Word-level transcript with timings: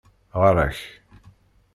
Ɣarak 0.41 0.79